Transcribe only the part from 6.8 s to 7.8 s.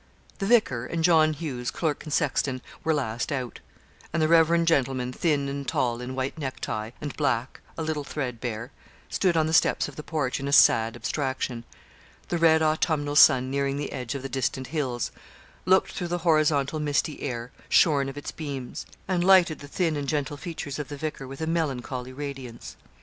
and black,